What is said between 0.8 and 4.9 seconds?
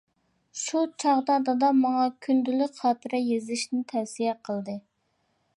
چاغدا دادام ماڭا كۈندىلىك خاتىرە يېزىشنى تەۋسىيە قىلدى.